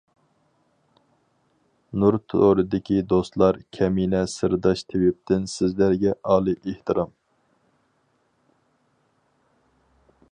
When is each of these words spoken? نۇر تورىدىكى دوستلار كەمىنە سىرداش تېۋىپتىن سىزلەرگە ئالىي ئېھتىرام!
نۇر 2.03 2.15
تورىدىكى 2.33 2.97
دوستلار 3.11 3.59
كەمىنە 3.79 4.23
سىرداش 4.35 4.83
تېۋىپتىن 4.93 5.45
سىزلەرگە 5.53 6.17
ئالىي 6.31 6.61
ئېھتىرام! 6.63 7.15